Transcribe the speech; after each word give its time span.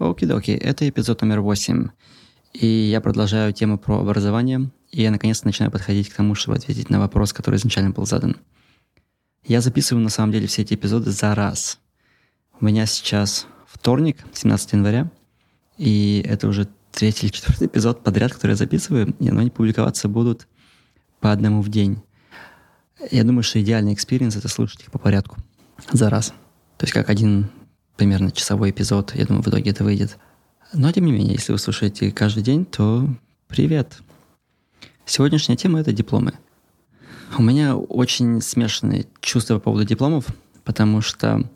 Okey-dokey, 0.00 0.52
это 0.52 0.88
эпизод 0.88 1.20
номер 1.20 1.42
8. 1.42 1.88
И 2.54 2.66
я 2.66 3.02
продолжаю 3.02 3.52
тему 3.52 3.76
про 3.78 4.00
образование, 4.00 4.70
и 4.90 5.02
я 5.02 5.10
наконец-то 5.10 5.46
начинаю 5.46 5.70
подходить 5.70 6.08
к 6.08 6.14
тому, 6.14 6.34
чтобы 6.34 6.56
ответить 6.56 6.88
на 6.88 6.98
вопрос, 6.98 7.34
который 7.34 7.56
изначально 7.56 7.90
был 7.90 8.06
задан. 8.06 8.38
Я 9.44 9.60
записываю 9.60 10.02
на 10.02 10.08
самом 10.08 10.32
деле 10.32 10.46
все 10.46 10.62
эти 10.62 10.72
эпизоды 10.72 11.10
за 11.10 11.34
раз. 11.34 11.80
У 12.58 12.64
меня 12.64 12.86
сейчас 12.86 13.46
вторник, 13.66 14.24
17 14.32 14.72
января, 14.72 15.10
и 15.76 16.24
это 16.26 16.48
уже 16.48 16.66
третий 16.92 17.26
или 17.26 17.34
четвертый 17.34 17.66
эпизод 17.66 18.02
подряд, 18.02 18.32
который 18.32 18.52
я 18.52 18.56
записываю, 18.56 19.14
и 19.20 19.28
они 19.28 19.50
публиковаться 19.50 20.08
будут 20.08 20.48
по 21.20 21.30
одному 21.30 21.60
в 21.60 21.68
день. 21.68 22.02
Я 23.10 23.22
думаю, 23.22 23.42
что 23.42 23.60
идеальный 23.60 23.92
experience— 23.92 24.34
это 24.36 24.48
слушать 24.48 24.80
их 24.80 24.90
по 24.90 24.98
порядку 24.98 25.36
за 25.92 26.08
раз. 26.08 26.28
То 26.78 26.84
есть 26.84 26.94
как 26.94 27.10
один 27.10 27.50
примерно 28.00 28.30
часовой 28.30 28.70
эпизод. 28.70 29.14
Я 29.14 29.26
думаю, 29.26 29.42
в 29.42 29.48
итоге 29.48 29.72
это 29.72 29.84
выйдет. 29.84 30.16
Но, 30.72 30.90
тем 30.90 31.04
не 31.04 31.12
менее, 31.12 31.34
если 31.34 31.52
вы 31.52 31.58
слушаете 31.58 32.10
каждый 32.10 32.42
день, 32.42 32.64
то 32.64 33.06
привет. 33.46 33.98
Сегодняшняя 35.04 35.54
тема— 35.54 35.80
это 35.80 35.92
дипломы. 35.92 36.32
У 37.36 37.42
меня 37.42 37.76
очень 37.76 38.40
смешанные 38.40 39.04
чувства 39.20 39.56
по 39.56 39.64
поводу 39.64 39.84
дипломов, 39.84 40.24
потому 40.64 41.02
что 41.02 41.46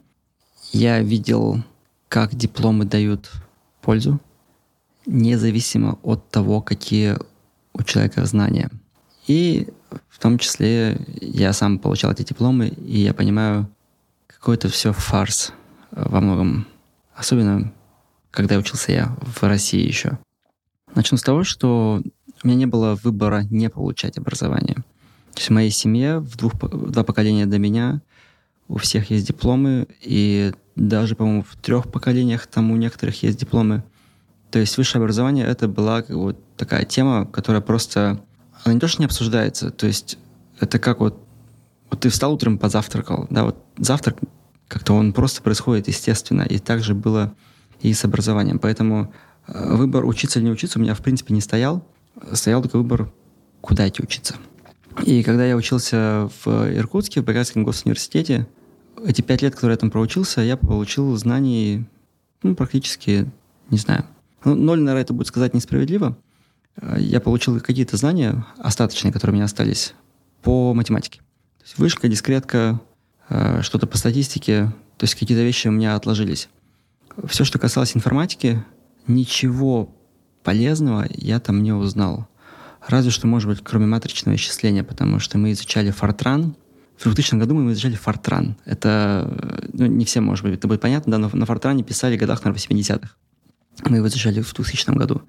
я 0.70 1.00
видел, 1.00 1.62
как 2.08 2.34
дипломы 2.34 2.84
дают 2.84 3.30
пользу, 3.80 4.20
независимо 5.06 5.98
от 6.02 6.28
того, 6.28 6.60
какие 6.60 7.16
у 7.72 7.82
человека 7.84 8.22
знания. 8.26 8.70
И 9.26 9.68
в 10.10 10.18
том 10.18 10.36
числе 10.36 11.00
я 11.22 11.54
сам 11.54 11.78
получал 11.78 12.12
эти 12.12 12.22
дипломы, 12.22 12.68
и 12.68 12.98
я 12.98 13.14
понимаю, 13.14 13.66
какой 14.26 14.56
это 14.56 14.68
все 14.68 14.92
фарс— 14.92 15.54
во 15.94 16.20
многом. 16.20 16.66
Особенно, 17.14 17.72
когда 18.30 18.56
учился 18.58 18.92
я 18.92 19.16
в 19.20 19.42
России 19.42 19.86
еще. 19.86 20.18
Начну 20.94 21.18
с 21.18 21.22
того, 21.22 21.44
что 21.44 22.02
у 22.42 22.46
меня 22.46 22.56
не 22.56 22.66
было 22.66 22.98
выбора 23.02 23.42
не 23.50 23.68
получать 23.70 24.18
образование. 24.18 24.76
То 25.32 25.40
есть 25.40 25.48
в 25.48 25.52
моей 25.52 25.70
семье, 25.70 26.18
в 26.18 26.36
двух, 26.36 26.54
два 26.58 27.02
поколения 27.02 27.46
до 27.46 27.58
меня, 27.58 28.00
у 28.68 28.78
всех 28.78 29.10
есть 29.10 29.26
дипломы, 29.26 29.86
и 30.00 30.52
даже, 30.76 31.16
по-моему, 31.16 31.42
в 31.42 31.56
трех 31.56 31.90
поколениях 31.90 32.46
там 32.46 32.70
у 32.70 32.76
некоторых 32.76 33.22
есть 33.22 33.38
дипломы. 33.38 33.82
То 34.50 34.58
есть 34.58 34.76
высшее 34.76 35.00
образование 35.00 35.46
это 35.46 35.68
была 35.68 36.02
как 36.02 36.16
вот 36.16 36.56
такая 36.56 36.84
тема, 36.84 37.26
которая 37.26 37.60
просто... 37.60 38.20
Она 38.62 38.74
не 38.74 38.80
то, 38.80 38.88
что 38.88 39.02
не 39.02 39.06
обсуждается, 39.06 39.70
то 39.70 39.86
есть 39.86 40.18
это 40.60 40.78
как 40.78 41.00
вот, 41.00 41.20
вот 41.90 42.00
ты 42.00 42.08
встал 42.08 42.32
утром, 42.32 42.58
позавтракал, 42.58 43.26
да, 43.28 43.44
вот 43.44 43.56
завтрак 43.76 44.16
как-то 44.68 44.94
он 44.94 45.12
просто 45.12 45.42
происходит 45.42 45.88
естественно. 45.88 46.42
И 46.42 46.58
также 46.58 46.94
было 46.94 47.34
и 47.80 47.92
с 47.92 48.04
образованием. 48.04 48.58
Поэтому 48.58 49.12
э, 49.46 49.74
выбор 49.74 50.04
учиться 50.04 50.38
или 50.38 50.46
не 50.46 50.52
учиться 50.52 50.78
у 50.78 50.82
меня 50.82 50.94
в 50.94 51.00
принципе 51.00 51.34
не 51.34 51.40
стоял. 51.40 51.86
Стоял 52.32 52.62
только 52.62 52.78
выбор, 52.78 53.12
куда 53.60 53.88
идти 53.88 54.02
учиться. 54.02 54.36
И 55.04 55.22
когда 55.22 55.44
я 55.44 55.56
учился 55.56 56.30
в 56.44 56.72
Иркутске, 56.76 57.20
в 57.20 57.24
Байкальском 57.24 57.64
госуниверситете, 57.64 58.46
эти 59.04 59.20
пять 59.20 59.42
лет, 59.42 59.54
которые 59.54 59.74
я 59.74 59.78
там 59.78 59.90
проучился, 59.90 60.40
я 60.40 60.56
получил 60.56 61.14
знаний 61.16 61.84
ну, 62.44 62.54
практически, 62.54 63.30
не 63.70 63.78
знаю. 63.78 64.04
Ну, 64.44 64.54
ноль, 64.54 64.78
наверное, 64.78 65.02
это 65.02 65.14
будет 65.14 65.26
сказать 65.26 65.54
несправедливо. 65.54 66.16
Э, 66.80 66.96
я 66.98 67.20
получил 67.20 67.60
какие-то 67.60 67.96
знания 67.96 68.46
остаточные, 68.58 69.12
которые 69.12 69.32
у 69.32 69.36
меня 69.36 69.46
остались 69.46 69.94
по 70.42 70.74
математике. 70.74 71.20
То 71.58 71.64
есть 71.64 71.78
вышка, 71.78 72.08
дискретка, 72.08 72.80
что-то 73.28 73.86
по 73.86 73.96
статистике, 73.96 74.72
то 74.96 75.04
есть 75.04 75.14
какие-то 75.14 75.42
вещи 75.42 75.68
у 75.68 75.70
меня 75.70 75.94
отложились. 75.94 76.48
Все, 77.26 77.44
что 77.44 77.58
касалось 77.58 77.96
информатики, 77.96 78.62
ничего 79.06 79.94
полезного 80.42 81.06
я 81.10 81.40
там 81.40 81.62
не 81.62 81.72
узнал. 81.72 82.28
Разве 82.86 83.10
что, 83.10 83.26
может 83.26 83.48
быть, 83.48 83.60
кроме 83.62 83.86
матричного 83.86 84.36
исчисления, 84.36 84.84
потому 84.84 85.18
что 85.18 85.38
мы 85.38 85.52
изучали 85.52 85.90
Фортран. 85.90 86.54
В 86.98 87.04
2000 87.04 87.36
году 87.36 87.54
мы 87.54 87.72
изучали 87.72 87.94
Фортран. 87.94 88.56
Это, 88.66 89.26
э, 89.26 89.68
ну, 89.72 89.86
не 89.86 90.04
всем, 90.04 90.24
может 90.24 90.44
быть, 90.44 90.54
это 90.54 90.68
будет 90.68 90.80
понятно, 90.80 91.12
да, 91.12 91.18
но 91.18 91.30
на 91.32 91.46
Фортране 91.46 91.82
писали 91.82 92.16
в 92.16 92.20
годах, 92.20 92.44
наверное, 92.44 92.60
80-х. 92.60 93.10
Мы 93.88 93.96
его 93.96 94.06
изучали 94.06 94.40
в 94.40 94.54
2000 94.54 94.90
году, 94.96 95.22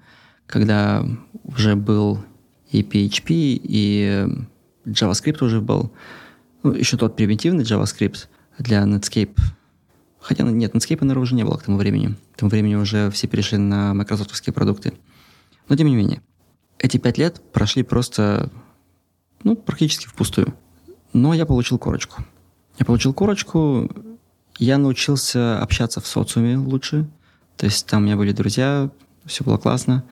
когда 0.46 1.04
уже 1.44 1.74
был 1.74 2.24
и 2.70 2.82
PHP, 2.82 3.24
и 3.30 4.28
JavaScript 4.86 5.42
уже 5.42 5.60
был. 5.60 5.92
Ну, 6.66 6.72
еще 6.72 6.96
тот 6.96 7.14
примитивный 7.14 7.62
JavaScript 7.62 8.26
для 8.58 8.82
Netscape. 8.82 9.38
Хотя, 10.18 10.42
нет, 10.42 10.74
Netscape, 10.74 10.98
наверное, 11.02 11.22
уже 11.22 11.36
не 11.36 11.44
было 11.44 11.58
к 11.58 11.62
тому 11.62 11.78
времени. 11.78 12.16
К 12.34 12.38
тому 12.38 12.50
времени 12.50 12.74
уже 12.74 13.08
все 13.12 13.28
перешли 13.28 13.56
на 13.56 13.94
майкрософтовские 13.94 14.52
продукты. 14.52 14.94
Но, 15.68 15.76
тем 15.76 15.86
не 15.86 15.94
менее, 15.94 16.22
эти 16.80 16.96
пять 16.96 17.18
лет 17.18 17.40
прошли 17.52 17.84
просто, 17.84 18.50
ну, 19.44 19.54
практически 19.54 20.08
впустую. 20.08 20.54
Но 21.12 21.34
я 21.34 21.46
получил 21.46 21.78
корочку. 21.78 22.24
Я 22.80 22.84
получил 22.84 23.14
корочку, 23.14 23.88
я 24.58 24.76
научился 24.76 25.62
общаться 25.62 26.00
в 26.00 26.06
социуме 26.08 26.58
лучше. 26.58 27.08
То 27.56 27.66
есть 27.66 27.86
там 27.86 28.02
у 28.02 28.06
меня 28.06 28.16
были 28.16 28.32
друзья, 28.32 28.90
все 29.24 29.44
было 29.44 29.56
классно. 29.56 30.02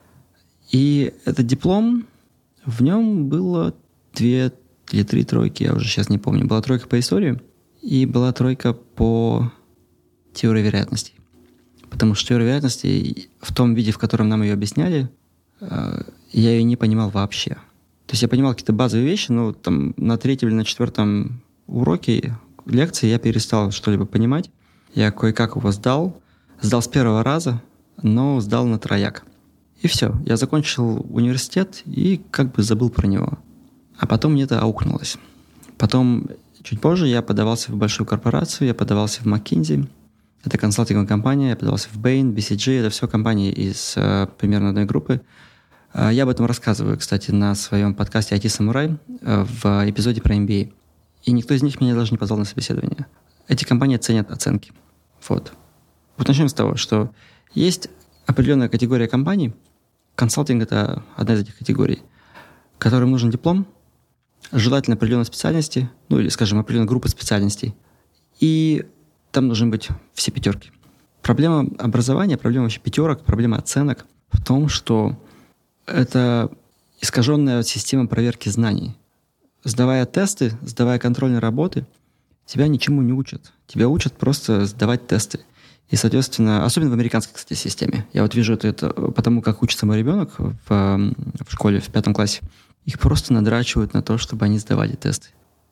И 0.71 1.13
этот 1.25 1.47
диплом, 1.47 2.07
в 2.65 2.81
нем 2.81 3.27
было 3.27 3.75
две 4.13 4.53
или 4.91 5.03
три 5.03 5.23
тройки, 5.23 5.63
я 5.63 5.73
уже 5.73 5.87
сейчас 5.87 6.09
не 6.09 6.17
помню. 6.17 6.45
Была 6.45 6.61
тройка 6.61 6.87
по 6.87 6.99
истории 6.99 7.41
и 7.81 8.05
была 8.05 8.31
тройка 8.33 8.73
по 8.73 9.51
теории 10.33 10.61
вероятностей. 10.61 11.13
Потому 11.89 12.15
что 12.15 12.29
теория 12.29 12.45
вероятностей 12.45 13.29
в 13.39 13.53
том 13.53 13.73
виде, 13.73 13.91
в 13.91 13.97
котором 13.97 14.29
нам 14.29 14.41
ее 14.41 14.53
объясняли, 14.53 15.09
э, 15.61 16.01
я 16.31 16.51
ее 16.51 16.63
не 16.63 16.75
понимал 16.75 17.09
вообще. 17.09 17.51
То 18.05 18.11
есть 18.11 18.21
я 18.21 18.27
понимал 18.27 18.51
какие-то 18.51 18.73
базовые 18.73 19.07
вещи, 19.07 19.31
но 19.31 19.53
там 19.53 19.93
на 19.97 20.17
третьем 20.17 20.49
или 20.49 20.55
на 20.55 20.65
четвертом 20.65 21.41
уроке 21.67 22.37
лекции 22.65 23.07
я 23.07 23.19
перестал 23.19 23.71
что-либо 23.71 24.05
понимать. 24.05 24.49
Я 24.93 25.11
кое-как 25.11 25.55
его 25.55 25.71
сдал. 25.71 26.21
Сдал 26.61 26.81
с 26.81 26.87
первого 26.87 27.23
раза, 27.23 27.61
но 28.01 28.39
сдал 28.39 28.65
на 28.65 28.79
трояк. 28.79 29.25
И 29.81 29.87
все. 29.87 30.15
Я 30.25 30.37
закончил 30.37 31.05
университет 31.09 31.81
и 31.85 32.21
как 32.31 32.53
бы 32.53 32.63
забыл 32.63 32.89
про 32.89 33.07
него. 33.07 33.37
А 33.97 34.07
потом 34.07 34.33
мне 34.33 34.43
это 34.43 34.59
аукнулось. 34.59 35.17
Потом, 35.77 36.27
чуть 36.63 36.81
позже, 36.81 37.07
я 37.07 37.21
подавался 37.21 37.71
в 37.71 37.75
большую 37.75 38.05
корпорацию, 38.07 38.67
я 38.67 38.73
подавался 38.73 39.21
в 39.21 39.25
McKinsey, 39.27 39.87
это 40.45 40.57
консалтинговая 40.59 41.07
компания, 41.07 41.49
я 41.49 41.55
подавался 41.55 41.89
в 41.91 41.97
Bain, 41.97 42.33
BCG, 42.33 42.79
это 42.79 42.89
все 42.91 43.07
компании 43.07 43.51
из 43.51 43.93
э, 43.97 44.27
примерно 44.37 44.69
одной 44.69 44.85
группы. 44.85 45.21
Э, 45.93 46.09
я 46.11 46.23
об 46.23 46.29
этом 46.29 46.45
рассказываю, 46.45 46.99
кстати, 46.99 47.31
на 47.31 47.55
своем 47.55 47.95
подкасте 47.95 48.35
IT 48.35 48.49
Самурай 48.49 48.95
э, 49.21 49.45
в 49.61 49.89
эпизоде 49.89 50.21
про 50.21 50.35
MBA. 50.35 50.71
И 51.23 51.31
никто 51.31 51.55
из 51.55 51.63
них 51.63 51.81
меня 51.81 51.95
даже 51.95 52.11
не 52.11 52.17
позвал 52.17 52.37
на 52.37 52.45
собеседование. 52.45 53.07
Эти 53.47 53.63
компании 53.63 53.97
ценят 53.97 54.29
оценки. 54.29 54.71
Вот. 55.27 55.51
Вот 56.17 56.27
начнем 56.27 56.47
с 56.47 56.53
того, 56.53 56.75
что 56.75 57.11
есть 57.55 57.89
определенная 58.27 58.69
категория 58.69 59.07
компаний, 59.07 59.53
консалтинг– 60.13 60.61
это 60.63 61.03
одна 61.15 61.33
из 61.33 61.41
этих 61.41 61.57
категорий, 61.57 62.03
которым 62.77 63.09
нужен 63.09 63.31
диплом, 63.31 63.65
желательно 64.51 64.95
определенной 64.95 65.25
специальности, 65.25 65.89
ну 66.09 66.19
или, 66.19 66.29
скажем, 66.29 66.59
определенной 66.59 66.87
группы 66.87 67.09
специальностей. 67.09 67.75
И 68.39 68.85
там 69.31 69.47
должны 69.47 69.67
быть 69.67 69.89
все 70.13 70.31
пятерки. 70.31 70.71
Проблема 71.21 71.67
образования, 71.79 72.37
проблема 72.37 72.65
вообще 72.65 72.79
пятерок, 72.79 73.23
проблема 73.23 73.57
оценок 73.57 74.05
в 74.31 74.43
том, 74.43 74.69
что 74.69 75.17
это 75.85 76.51
искаженная 77.01 77.63
система 77.63 78.07
проверки 78.07 78.49
знаний. 78.49 78.95
Сдавая 79.63 80.05
тесты, 80.05 80.53
сдавая 80.61 80.99
контрольные 80.99 81.39
работы, 81.39 81.85
тебя 82.45 82.67
ничему 82.67 83.01
не 83.01 83.13
учат. 83.13 83.53
Тебя 83.67 83.89
учат 83.89 84.13
просто 84.13 84.65
сдавать 84.65 85.07
тесты. 85.07 85.39
И, 85.89 85.95
соответственно, 85.95 86.65
особенно 86.65 86.91
в 86.91 86.93
американской, 86.93 87.35
кстати, 87.35 87.57
системе. 87.57 88.07
Я 88.13 88.23
вот 88.23 88.33
вижу 88.35 88.53
это, 88.53 88.67
это 88.67 88.89
потому, 88.89 89.41
как 89.41 89.61
учится 89.61 89.85
мой 89.85 89.97
ребенок 89.99 90.33
в, 90.37 90.59
в 90.67 91.51
школе 91.51 91.79
в 91.79 91.87
пятом 91.89 92.13
классе 92.13 92.41
их 92.85 92.99
просто 92.99 93.33
надрачивают 93.33 93.93
на 93.93 94.01
то, 94.01 94.17
чтобы 94.17 94.45
они 94.45 94.59
сдавали 94.59 94.95
тесты. 94.95 95.29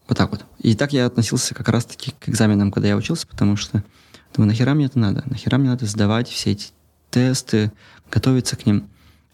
Вот 0.07 0.17
так 0.17 0.31
вот. 0.31 0.45
И 0.59 0.75
так 0.75 0.91
я 0.93 1.05
относился 1.05 1.53
как 1.55 1.69
раз-таки 1.69 2.13
к 2.19 2.27
экзаменам, 2.27 2.71
когда 2.71 2.89
я 2.89 2.97
учился, 2.97 3.27
потому 3.27 3.55
что 3.55 3.83
думаю, 4.35 4.49
нахера 4.49 4.73
мне 4.73 4.85
это 4.85 4.99
надо? 4.99 5.23
Нахера 5.27 5.57
мне 5.57 5.69
надо 5.69 5.85
сдавать 5.85 6.27
все 6.27 6.51
эти 6.51 6.69
тесты, 7.09 7.71
готовиться 8.11 8.55
к 8.55 8.65
ним? 8.65 8.89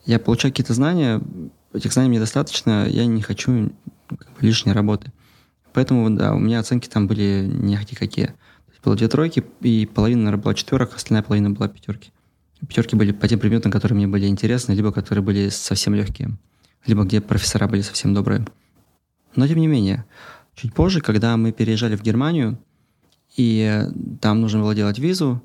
Я 0.06 0.20
получаю 0.20 0.52
какие-то 0.52 0.74
знания, 0.74 1.22
этих 1.74 1.94
знаний 1.94 2.10
мне 2.10 2.20
достаточно, 2.20 2.88
я 2.88 3.06
не 3.06 3.22
хочу 3.22 3.72
как 4.08 4.28
бы, 4.34 4.36
лишней 4.42 4.74
работы. 4.74 5.12
Поэтому, 5.74 6.10
да, 6.10 6.34
у 6.34 6.40
меня 6.40 6.60
оценки 6.60 6.88
там 6.88 7.08
были 7.08 7.50
не 7.52 7.78
какие. 7.78 8.34
Было 8.84 8.96
две 8.96 9.08
тройки, 9.08 9.44
и 9.62 9.86
половина, 9.86 10.24
наверное, 10.24 10.44
была 10.44 10.54
четверок, 10.54 10.96
остальная 10.96 11.22
половина 11.22 11.52
была 11.52 11.68
пятерки. 11.68 12.12
Пятерки 12.66 12.96
были 12.96 13.12
по 13.12 13.28
тем 13.28 13.40
предметам, 13.40 13.72
которые 13.72 13.98
мне 13.98 14.08
были 14.08 14.28
интересны, 14.28 14.74
либо 14.74 14.92
которые 14.92 15.24
были 15.24 15.50
совсем 15.50 15.96
легкие 15.96 16.38
либо 16.86 17.04
где 17.04 17.22
профессора 17.22 17.68
были 17.68 17.82
совсем 17.82 18.14
добрые. 18.14 18.46
Но 19.36 19.48
тем 19.48 19.60
не 19.60 19.68
менее, 19.68 20.06
чуть 20.56 20.74
позже, 20.74 21.02
когда 21.02 21.38
мы 21.38 21.52
переезжали 21.52 21.96
в 21.96 22.02
Германию, 22.02 22.58
и 23.36 23.84
там 24.22 24.42
нужно 24.42 24.62
было 24.62 24.76
делать 24.76 25.00
визу, 25.00 25.42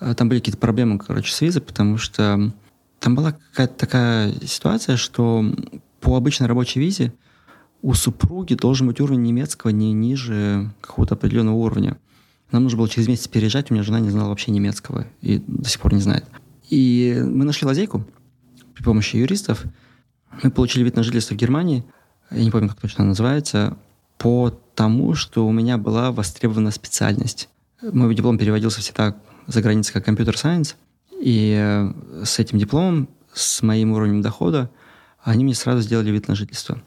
э, 0.00 0.14
там 0.14 0.28
были 0.28 0.38
какие-то 0.38 0.58
проблемы, 0.58 0.98
короче, 0.98 1.32
с 1.32 1.40
визой, 1.40 1.62
потому 1.62 1.98
что 1.98 2.52
там 3.00 3.14
была 3.14 3.32
какая-то 3.32 3.74
такая 3.74 4.32
ситуация, 4.46 4.96
что 4.96 5.44
по 6.00 6.16
обычной 6.16 6.46
рабочей 6.46 6.80
визе 6.80 7.12
у 7.82 7.92
супруги 7.92 8.54
должен 8.54 8.86
быть 8.86 9.00
уровень 9.00 9.22
немецкого 9.22 9.70
не 9.70 9.92
ниже 9.92 10.70
какого-то 10.80 11.14
определенного 11.14 11.56
уровня. 11.56 11.98
Нам 12.50 12.62
нужно 12.62 12.78
было 12.78 12.88
через 12.88 13.08
месяц 13.08 13.28
переезжать, 13.28 13.70
у 13.70 13.74
меня 13.74 13.82
жена 13.82 14.00
не 14.00 14.10
знала 14.10 14.28
вообще 14.28 14.52
немецкого 14.52 15.06
и 15.20 15.42
до 15.46 15.68
сих 15.68 15.80
пор 15.80 15.92
не 15.92 16.00
знает. 16.00 16.24
И 16.70 17.22
мы 17.22 17.44
нашли 17.44 17.66
лазейку 17.66 18.06
при 18.74 18.82
помощи 18.82 19.16
юристов. 19.16 19.64
Мы 20.42 20.50
получили 20.50 20.84
вид 20.84 20.96
на 20.96 21.02
жительство 21.02 21.34
в 21.34 21.38
Германии, 21.38 21.84
я 22.30 22.42
не 22.42 22.50
помню, 22.50 22.68
как 22.68 22.80
точно 22.80 23.02
она 23.02 23.10
называется, 23.10 23.76
по 24.18 24.50
тому, 24.74 25.14
что 25.14 25.46
у 25.46 25.52
меня 25.52 25.78
была 25.78 26.12
востребована 26.12 26.70
специальность. 26.70 27.48
Мой 27.82 28.14
диплом 28.14 28.38
переводился 28.38 28.80
всегда 28.80 29.16
за 29.46 29.62
границей 29.62 29.92
как 29.92 30.04
компьютер-сайенс, 30.04 30.76
и 31.20 31.56
э, 31.58 32.24
с 32.24 32.38
этим 32.38 32.58
дипломом, 32.58 33.08
с 33.32 33.62
моим 33.62 33.92
уровнем 33.92 34.22
дохода, 34.22 34.70
они 35.22 35.44
мне 35.44 35.54
сразу 35.54 35.80
сделали 35.80 36.10
вид 36.10 36.28
на 36.28 36.34
жительство. 36.34 36.82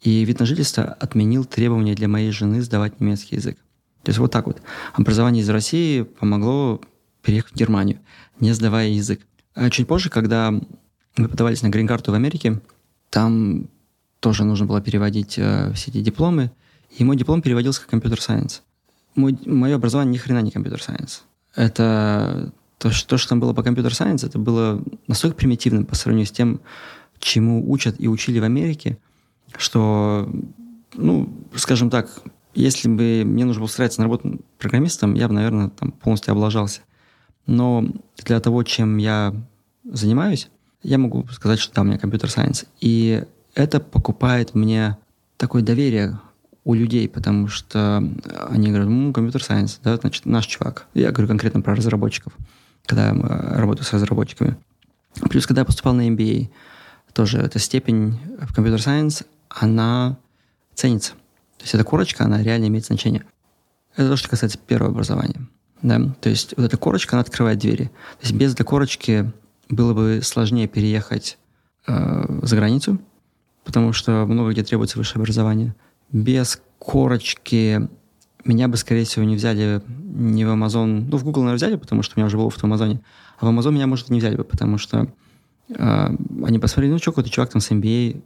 И 0.00 0.24
вид 0.24 0.38
на 0.40 0.46
жительство 0.46 0.84
отменил 0.84 1.44
требования 1.44 1.94
для 1.94 2.08
моей 2.08 2.30
жены 2.30 2.62
сдавать 2.62 3.00
немецкий 3.00 3.36
язык. 3.36 3.56
То 4.02 4.10
есть 4.10 4.18
вот 4.18 4.30
так 4.30 4.46
вот. 4.46 4.60
Образование 4.92 5.42
из 5.42 5.48
России 5.48 6.02
помогло 6.02 6.80
переехать 7.22 7.52
в 7.52 7.56
Германию, 7.56 8.00
не 8.38 8.52
сдавая 8.52 8.88
язык. 8.88 9.20
А 9.54 9.70
чуть 9.70 9.88
позже, 9.88 10.10
когда 10.10 10.52
мы 11.16 11.28
подавались 11.28 11.62
на 11.62 11.68
грин-карту 11.68 12.12
в 12.12 12.14
Америке, 12.14 12.60
там 13.14 13.68
тоже 14.18 14.44
нужно 14.44 14.66
было 14.66 14.80
переводить 14.80 15.38
э, 15.38 15.72
все 15.72 15.92
эти 15.92 16.00
дипломы, 16.00 16.50
и 16.98 17.04
мой 17.04 17.16
диплом 17.16 17.42
переводился 17.42 17.80
как 17.80 17.90
компьютер-сайенс. 17.90 18.62
Мое 19.14 19.76
образование 19.76 20.14
ни 20.14 20.18
хрена 20.18 20.40
не 20.40 20.50
компьютер-сайенс. 20.50 21.22
Это 21.54 22.52
то, 22.78 22.90
что, 22.90 23.28
там 23.28 23.38
было 23.38 23.52
по 23.52 23.62
компьютер-сайенс, 23.62 24.24
это 24.24 24.40
было 24.40 24.82
настолько 25.06 25.36
примитивным 25.36 25.86
по 25.86 25.94
сравнению 25.94 26.26
с 26.26 26.32
тем, 26.32 26.60
чему 27.20 27.70
учат 27.70 27.94
и 28.00 28.08
учили 28.08 28.40
в 28.40 28.44
Америке, 28.44 28.98
что, 29.56 30.28
ну, 30.94 31.32
скажем 31.54 31.90
так, 31.90 32.10
если 32.52 32.88
бы 32.88 33.22
мне 33.24 33.44
нужно 33.44 33.60
было 33.60 33.66
устраиваться 33.66 34.00
на 34.00 34.06
работу 34.06 34.40
программистом, 34.58 35.14
я 35.14 35.28
бы, 35.28 35.34
наверное, 35.34 35.68
там 35.68 35.92
полностью 35.92 36.32
облажался. 36.32 36.80
Но 37.46 37.86
для 38.24 38.40
того, 38.40 38.64
чем 38.64 38.96
я 38.96 39.32
занимаюсь, 39.84 40.50
я 40.84 40.98
могу 40.98 41.26
сказать, 41.28 41.58
что 41.58 41.74
да, 41.74 41.82
у 41.82 41.84
меня 41.84 41.98
компьютер-сайенс. 41.98 42.66
И 42.80 43.24
это 43.54 43.80
покупает 43.80 44.54
мне 44.54 44.96
такое 45.36 45.62
доверие 45.62 46.20
у 46.64 46.74
людей, 46.74 47.08
потому 47.08 47.48
что 47.48 47.96
они 48.48 48.68
говорят, 48.68 48.88
ну, 48.88 49.12
компьютер-сайенс, 49.12 49.80
да, 49.82 49.96
значит, 49.96 50.26
наш 50.26 50.46
чувак. 50.46 50.86
Я 50.94 51.10
говорю 51.10 51.28
конкретно 51.28 51.60
про 51.60 51.74
разработчиков, 51.74 52.32
когда 52.86 53.08
я 53.08 53.14
работаю 53.58 53.84
с 53.84 53.92
разработчиками. 53.92 54.56
Плюс, 55.30 55.46
когда 55.46 55.62
я 55.62 55.64
поступал 55.64 55.94
на 55.94 56.08
MBA, 56.08 56.48
тоже 57.12 57.38
эта 57.38 57.58
степень 57.58 58.18
в 58.40 58.54
компьютер-сайенс, 58.54 59.24
она 59.48 60.16
ценится. 60.74 61.12
То 61.58 61.62
есть 61.62 61.74
эта 61.74 61.84
корочка, 61.84 62.24
она 62.24 62.42
реально 62.42 62.66
имеет 62.66 62.84
значение. 62.86 63.24
Это 63.96 64.08
то, 64.08 64.16
что 64.16 64.28
касается 64.28 64.58
первого 64.58 64.90
образования. 64.90 65.46
Да? 65.82 66.00
То 66.20 66.28
есть 66.28 66.54
вот 66.56 66.66
эта 66.66 66.76
корочка, 66.76 67.14
она 67.16 67.20
открывает 67.20 67.58
двери. 67.58 67.84
То 67.84 68.22
есть 68.22 68.34
без 68.34 68.54
этой 68.54 68.64
корочки 68.64 69.30
было 69.68 69.94
бы 69.94 70.20
сложнее 70.22 70.68
переехать 70.68 71.38
э, 71.86 72.38
за 72.42 72.56
границу, 72.56 72.98
потому 73.64 73.92
что 73.92 74.26
много 74.26 74.52
где 74.52 74.62
требуется 74.62 74.98
высшее 74.98 75.20
образование. 75.20 75.74
Без 76.12 76.60
корочки 76.78 77.88
меня 78.44 78.68
бы, 78.68 78.76
скорее 78.76 79.04
всего, 79.04 79.24
не 79.24 79.36
взяли 79.36 79.82
не 79.86 80.44
в 80.44 80.48
Amazon, 80.48 81.06
ну, 81.10 81.16
в 81.16 81.24
Google, 81.24 81.42
наверное, 81.42 81.56
взяли, 81.56 81.76
потому 81.76 82.02
что 82.02 82.14
у 82.14 82.20
меня 82.20 82.26
уже 82.26 82.36
был 82.36 82.46
опыт 82.46 82.60
в 82.60 82.64
Амазоне, 82.64 83.00
а 83.38 83.46
в 83.46 83.48
Amazon 83.48 83.72
меня, 83.72 83.86
может, 83.86 84.10
не 84.10 84.20
взяли 84.20 84.36
бы, 84.36 84.44
потому 84.44 84.78
что 84.78 85.08
э, 85.70 86.08
они 86.44 86.58
посмотрели, 86.58 86.92
ну, 86.92 86.98
что, 86.98 87.10
какой-то 87.12 87.30
чувак 87.30 87.50
там 87.50 87.60
с 87.60 87.70
MBA, 87.70 88.22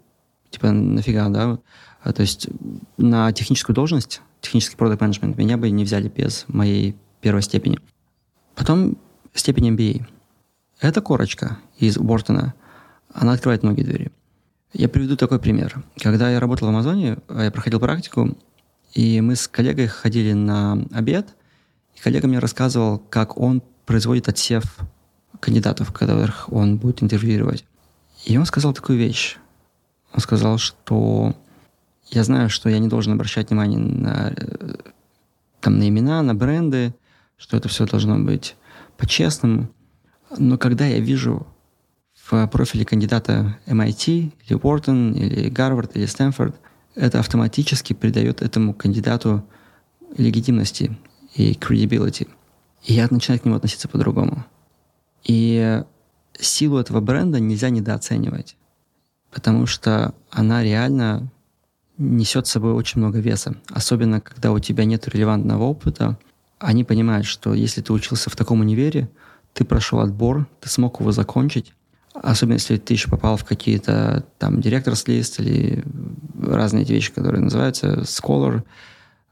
типа, 0.50 0.72
нафига, 0.72 1.28
да? 1.28 1.58
А, 2.02 2.12
то 2.12 2.22
есть 2.22 2.48
на 2.96 3.32
техническую 3.32 3.74
должность, 3.74 4.22
технический 4.40 4.76
продукт 4.76 5.00
менеджмент, 5.00 5.36
меня 5.36 5.56
бы 5.56 5.70
не 5.70 5.84
взяли 5.84 6.08
без 6.08 6.44
моей 6.48 6.96
первой 7.20 7.42
степени. 7.42 7.78
Потом 8.54 8.96
степень 9.34 9.70
MBA. 9.70 10.06
Эта 10.80 11.00
корочка 11.00 11.58
из 11.76 11.98
Бортона, 11.98 12.54
она 13.12 13.32
открывает 13.32 13.62
многие 13.62 13.82
двери. 13.82 14.12
Я 14.72 14.88
приведу 14.88 15.16
такой 15.16 15.40
пример. 15.40 15.82
Когда 16.00 16.30
я 16.30 16.38
работал 16.38 16.68
в 16.68 16.70
Амазоне, 16.70 17.18
я 17.28 17.50
проходил 17.50 17.80
практику, 17.80 18.36
и 18.94 19.20
мы 19.20 19.34
с 19.34 19.48
коллегой 19.48 19.88
ходили 19.88 20.32
на 20.32 20.84
обед, 20.92 21.34
и 21.96 22.00
коллега 22.00 22.28
мне 22.28 22.38
рассказывал, 22.38 22.98
как 22.98 23.36
он 23.38 23.62
производит 23.86 24.28
отсев 24.28 24.62
кандидатов, 25.40 25.92
которых 25.92 26.52
он 26.52 26.76
будет 26.76 27.02
интервьюировать. 27.02 27.64
И 28.24 28.36
он 28.36 28.46
сказал 28.46 28.72
такую 28.72 28.98
вещь. 28.98 29.36
Он 30.12 30.20
сказал, 30.20 30.58
что 30.58 31.34
я 32.10 32.22
знаю, 32.24 32.50
что 32.50 32.68
я 32.68 32.78
не 32.78 32.88
должен 32.88 33.12
обращать 33.12 33.50
внимание 33.50 33.78
на, 33.78 34.32
там, 35.60 35.78
на 35.78 35.88
имена, 35.88 36.22
на 36.22 36.34
бренды, 36.34 36.94
что 37.36 37.56
это 37.56 37.68
все 37.68 37.86
должно 37.86 38.18
быть 38.18 38.56
по-честному. 38.96 39.68
Но 40.36 40.58
когда 40.58 40.86
я 40.86 41.00
вижу 41.00 41.46
в 42.24 42.46
профиле 42.48 42.84
кандидата 42.84 43.58
MIT, 43.66 44.32
или 44.46 44.58
Wharton, 44.58 45.14
или 45.16 45.48
Гарвард, 45.48 45.96
или 45.96 46.06
Стэнфорд, 46.06 46.56
это 46.94 47.20
автоматически 47.20 47.92
придает 47.92 48.42
этому 48.42 48.74
кандидату 48.74 49.44
легитимности 50.16 50.96
и 51.34 51.52
credibility. 51.52 52.28
И 52.84 52.94
я 52.94 53.08
начинаю 53.10 53.40
к 53.40 53.44
нему 53.44 53.56
относиться 53.56 53.88
по-другому. 53.88 54.44
И 55.24 55.82
силу 56.38 56.78
этого 56.78 57.00
бренда 57.00 57.40
нельзя 57.40 57.70
недооценивать, 57.70 58.56
потому 59.30 59.66
что 59.66 60.14
она 60.30 60.62
реально 60.62 61.30
несет 61.98 62.46
с 62.46 62.50
собой 62.50 62.72
очень 62.72 63.00
много 63.00 63.18
веса. 63.18 63.56
Особенно, 63.70 64.20
когда 64.20 64.52
у 64.52 64.58
тебя 64.58 64.84
нет 64.84 65.08
релевантного 65.08 65.64
опыта, 65.64 66.18
они 66.58 66.84
понимают, 66.84 67.26
что 67.26 67.54
если 67.54 67.80
ты 67.80 67.92
учился 67.92 68.30
в 68.30 68.36
таком 68.36 68.60
универе, 68.60 69.08
ты 69.52 69.64
прошел 69.64 70.00
отбор, 70.00 70.46
ты 70.60 70.68
смог 70.68 71.00
его 71.00 71.12
закончить, 71.12 71.72
особенно 72.14 72.54
если 72.54 72.76
ты 72.76 72.94
еще 72.94 73.08
попал 73.08 73.36
в 73.36 73.44
какие-то 73.44 74.24
там 74.38 74.60
директорс 74.60 75.06
лист 75.08 75.40
или 75.40 75.84
разные 76.40 76.82
эти 76.82 76.92
вещи, 76.92 77.12
которые 77.12 77.42
называются 77.42 78.00
scholar, 78.02 78.62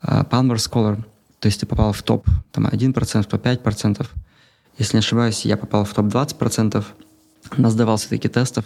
uh, 0.03 0.29
Palmer 0.29 0.57
Scholar, 0.57 1.03
то 1.41 1.47
есть 1.47 1.61
ты 1.61 1.67
попал 1.67 1.93
в 1.93 2.03
топ 2.03 2.27
там 2.53 2.67
1%, 2.67 3.25
топ 3.25 3.47
5%. 3.47 4.07
Если 4.79 4.97
не 4.97 4.99
ошибаюсь, 4.99 5.45
я 5.45 5.57
попал 5.57 5.85
в 5.85 5.95
топ 5.95 6.07
20%, 6.07 6.85
нас 7.57 7.73
сдавал 7.73 7.97
все-таки 7.97 8.29
тестов, 8.29 8.65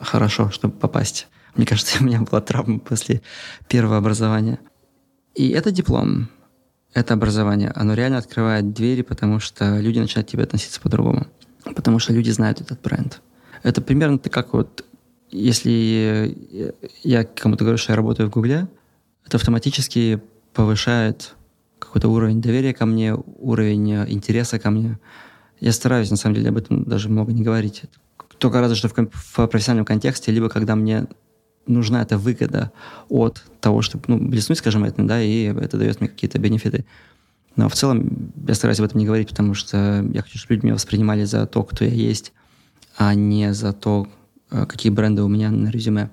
хорошо, 0.00 0.50
чтобы 0.50 0.74
попасть. 0.74 1.28
Мне 1.56 1.66
кажется, 1.66 1.98
у 2.00 2.04
меня 2.04 2.20
была 2.20 2.40
травма 2.40 2.78
после 2.78 3.22
первого 3.68 3.96
образования. 3.96 4.58
И 5.34 5.48
это 5.50 5.70
диплом, 5.70 6.28
это 6.94 7.14
образование, 7.14 7.70
оно 7.74 7.94
реально 7.94 8.18
открывает 8.18 8.72
двери, 8.72 9.02
потому 9.02 9.40
что 9.40 9.78
люди 9.80 9.98
начинают 9.98 10.28
к 10.28 10.30
тебе 10.30 10.44
относиться 10.44 10.80
по-другому. 10.80 11.26
Потому 11.74 11.98
что 11.98 12.12
люди 12.12 12.30
знают 12.30 12.60
этот 12.60 12.80
бренд. 12.82 13.20
Это 13.62 13.80
примерно 13.80 14.18
как 14.18 14.52
вот, 14.52 14.84
если 15.30 16.36
я 17.02 17.24
кому-то 17.24 17.64
говорю, 17.64 17.78
что 17.78 17.92
я 17.92 17.96
работаю 17.96 18.28
в 18.28 18.32
Гугле, 18.32 18.68
это 19.26 19.36
автоматически 19.38 20.22
повышает 20.52 21.34
какой-то 21.80 22.08
уровень 22.08 22.40
доверия 22.40 22.72
ко 22.72 22.86
мне, 22.86 23.14
уровень 23.14 24.04
интереса 24.08 24.58
ко 24.58 24.70
мне. 24.70 24.98
Я 25.58 25.72
стараюсь, 25.72 26.10
на 26.10 26.16
самом 26.16 26.36
деле, 26.36 26.50
об 26.50 26.58
этом 26.58 26.84
даже 26.84 27.08
много 27.08 27.32
не 27.32 27.42
говорить. 27.42 27.82
Только 28.38 28.60
разве 28.60 28.76
что 28.76 28.88
в, 28.88 28.94
в 28.94 29.46
профессиональном 29.46 29.86
контексте, 29.86 30.30
либо 30.30 30.48
когда 30.48 30.76
мне 30.76 31.06
нужна 31.66 32.02
эта 32.02 32.18
выгода 32.18 32.72
от 33.08 33.42
того, 33.60 33.82
чтобы 33.82 34.04
ну, 34.08 34.18
блеснуть, 34.18 34.58
скажем, 34.58 34.84
этим, 34.84 35.06
да, 35.06 35.22
и 35.22 35.44
это 35.44 35.78
дает 35.78 36.00
мне 36.00 36.08
какие-то 36.08 36.38
бенефиты. 36.38 36.84
Но 37.56 37.68
в 37.68 37.74
целом 37.74 38.32
я 38.46 38.54
стараюсь 38.54 38.80
об 38.80 38.86
этом 38.86 38.98
не 38.98 39.06
говорить, 39.06 39.28
потому 39.28 39.54
что 39.54 40.04
я 40.12 40.22
хочу, 40.22 40.38
чтобы 40.38 40.54
люди 40.54 40.66
меня 40.66 40.74
воспринимали 40.74 41.24
за 41.24 41.46
то, 41.46 41.62
кто 41.62 41.84
я 41.84 41.90
есть, 41.90 42.32
а 42.96 43.14
не 43.14 43.52
за 43.54 43.72
то, 43.72 44.08
э, 44.50 44.66
какие 44.66 44.90
бренды 44.90 45.22
у 45.22 45.28
меня 45.28 45.50
на 45.50 45.68
резюме. 45.68 46.10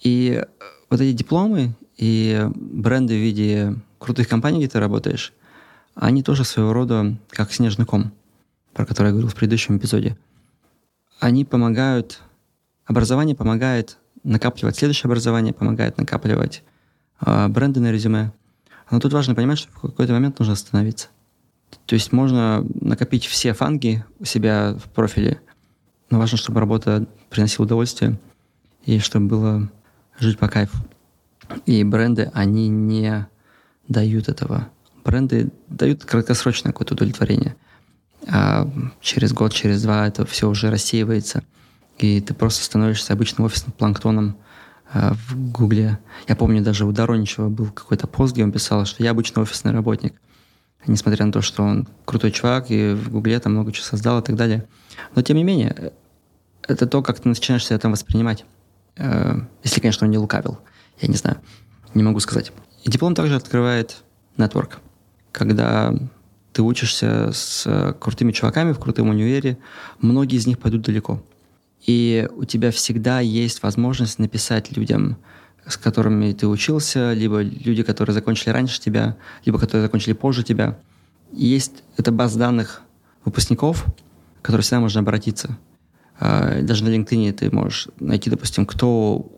И 0.00 0.42
вот 0.90 1.00
эти 1.00 1.16
дипломы 1.16 1.74
и 1.96 2.48
бренды 2.54 3.14
в 3.14 3.22
виде 3.22 3.74
крутых 3.98 4.28
компаний, 4.28 4.58
где 4.58 4.68
ты 4.68 4.80
работаешь, 4.80 5.32
они 5.94 6.22
тоже 6.22 6.44
своего 6.44 6.72
рода 6.72 7.16
как 7.30 7.52
снежный 7.52 7.86
ком, 7.86 8.12
про 8.72 8.86
который 8.86 9.08
я 9.08 9.12
говорил 9.12 9.28
в 9.28 9.34
предыдущем 9.34 9.76
эпизоде. 9.76 10.16
Они 11.20 11.44
помогают, 11.44 12.20
образование 12.84 13.36
помогает 13.36 13.98
накапливать 14.24 14.76
следующее 14.76 15.08
образование, 15.08 15.52
помогает 15.52 15.98
накапливать 15.98 16.62
э, 17.24 17.48
бренды 17.48 17.80
на 17.80 17.92
резюме. 17.92 18.32
Но 18.90 19.00
тут 19.00 19.12
важно 19.12 19.34
понимать, 19.34 19.58
что 19.58 19.70
в 19.70 19.80
какой-то 19.80 20.12
момент 20.12 20.38
нужно 20.38 20.54
остановиться. 20.54 21.08
То 21.86 21.94
есть 21.94 22.12
можно 22.12 22.66
накопить 22.80 23.26
все 23.26 23.54
фанги 23.54 24.04
у 24.18 24.24
себя 24.24 24.74
в 24.74 24.90
профиле, 24.90 25.40
но 26.10 26.18
важно, 26.18 26.36
чтобы 26.38 26.60
работа 26.60 27.06
приносила 27.30 27.64
удовольствие 27.64 28.18
и 28.84 28.98
чтобы 28.98 29.26
было 29.26 29.72
жить 30.18 30.38
по 30.38 30.48
кайфу. 30.48 30.76
И 31.66 31.82
бренды, 31.84 32.30
они 32.34 32.68
не 32.68 33.26
дают 33.88 34.28
этого. 34.28 34.68
Бренды 35.04 35.50
дают 35.68 36.04
краткосрочное 36.04 36.72
какое-то 36.72 36.94
удовлетворение. 36.94 37.56
а 38.28 38.70
через 39.00 39.32
год, 39.32 39.52
через 39.52 39.82
два 39.82 40.06
это 40.06 40.24
все 40.24 40.48
уже 40.48 40.70
рассеивается, 40.70 41.42
и 41.98 42.20
ты 42.20 42.34
просто 42.34 42.64
становишься 42.64 43.12
обычным 43.12 43.46
офисным 43.46 43.72
планктоном 43.72 44.36
а, 44.92 45.14
в 45.14 45.52
Гугле. 45.52 45.98
Я 46.28 46.36
помню, 46.36 46.62
даже 46.62 46.84
у 46.84 46.92
Дороничева 46.92 47.48
был 47.48 47.70
какой-то 47.70 48.06
пост, 48.06 48.34
где 48.34 48.44
он 48.44 48.52
писал, 48.52 48.84
что 48.84 49.02
я 49.02 49.10
обычный 49.10 49.42
офисный 49.42 49.72
работник, 49.72 50.14
несмотря 50.86 51.24
на 51.24 51.32
то, 51.32 51.40
что 51.40 51.62
он 51.62 51.88
крутой 52.04 52.32
чувак, 52.32 52.70
и 52.70 52.94
в 52.94 53.10
Гугле 53.10 53.38
там 53.40 53.52
много 53.52 53.72
чего 53.72 53.84
создал 53.84 54.18
и 54.20 54.22
так 54.22 54.36
далее. 54.36 54.66
Но, 55.14 55.22
тем 55.22 55.36
не 55.36 55.44
менее, 55.44 55.92
это 56.62 56.86
то, 56.86 57.02
как 57.02 57.20
ты 57.20 57.28
начинаешь 57.28 57.66
себя 57.66 57.78
там 57.78 57.92
воспринимать. 57.92 58.44
Э, 58.96 59.40
если, 59.62 59.80
конечно, 59.80 60.06
он 60.06 60.10
не 60.10 60.18
лукавил. 60.18 60.58
Я 61.00 61.08
не 61.08 61.16
знаю. 61.16 61.38
Не 61.94 62.02
могу 62.02 62.20
сказать. 62.20 62.52
И 62.84 62.90
диплом 62.90 63.14
также 63.14 63.36
открывает 63.36 64.02
нетворк. 64.36 64.80
Когда 65.30 65.94
ты 66.52 66.62
учишься 66.62 67.30
с 67.32 67.96
крутыми 67.98 68.32
чуваками 68.32 68.72
в 68.72 68.78
крутом 68.78 69.08
универе, 69.08 69.58
многие 70.00 70.36
из 70.36 70.46
них 70.46 70.58
пойдут 70.58 70.82
далеко. 70.82 71.22
И 71.84 72.28
у 72.36 72.44
тебя 72.44 72.70
всегда 72.70 73.20
есть 73.20 73.62
возможность 73.62 74.18
написать 74.18 74.76
людям, 74.76 75.16
с 75.66 75.76
которыми 75.76 76.32
ты 76.32 76.46
учился, 76.46 77.12
либо 77.12 77.42
люди, 77.42 77.82
которые 77.82 78.14
закончили 78.14 78.50
раньше 78.50 78.80
тебя, 78.80 79.16
либо 79.44 79.58
которые 79.58 79.82
закончили 79.82 80.12
позже 80.12 80.42
тебя. 80.42 80.78
И 81.32 81.46
есть 81.46 81.82
эта 81.96 82.12
база 82.12 82.38
данных 82.38 82.82
выпускников, 83.24 83.84
к 84.40 84.44
которой 84.44 84.62
всегда 84.62 84.80
можно 84.80 85.00
обратиться. 85.00 85.58
А, 86.18 86.60
даже 86.62 86.84
на 86.84 86.88
LinkedIn 86.88 87.32
ты 87.32 87.50
можешь 87.50 87.88
найти, 87.98 88.30
допустим, 88.30 88.66
кто 88.66 89.32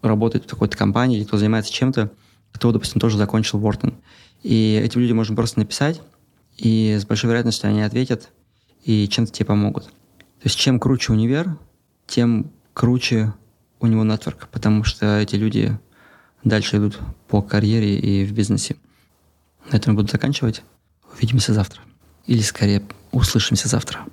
работает 0.00 0.44
в 0.44 0.48
такой-то 0.48 0.76
компании 0.76 1.18
или 1.18 1.24
кто 1.24 1.36
занимается 1.36 1.72
чем-то, 1.72 2.10
кто, 2.52 2.72
допустим, 2.72 3.00
тоже 3.00 3.18
закончил 3.18 3.60
Wharton. 3.60 3.94
И 4.42 4.80
этим 4.82 5.00
людям 5.00 5.16
можно 5.16 5.34
просто 5.34 5.58
написать, 5.58 6.00
и 6.56 6.96
с 7.00 7.04
большой 7.04 7.28
вероятностью 7.28 7.68
они 7.68 7.82
ответят 7.82 8.30
и 8.84 9.08
чем-то 9.08 9.32
тебе 9.32 9.46
помогут. 9.46 9.84
То 9.84 10.48
есть 10.48 10.58
чем 10.58 10.78
круче 10.78 11.12
универ, 11.12 11.56
тем 12.06 12.50
круче 12.72 13.32
у 13.80 13.86
него 13.86 14.04
нетворк, 14.04 14.48
потому 14.50 14.84
что 14.84 15.18
эти 15.20 15.36
люди 15.36 15.78
дальше 16.42 16.76
идут 16.76 16.98
по 17.28 17.42
карьере 17.42 17.98
и 17.98 18.24
в 18.24 18.32
бизнесе. 18.32 18.76
На 19.70 19.76
этом 19.76 19.96
буду 19.96 20.10
заканчивать. 20.10 20.62
Увидимся 21.12 21.54
завтра. 21.54 21.80
Или 22.26 22.40
скорее 22.40 22.82
услышимся 23.12 23.68
завтра. 23.68 24.04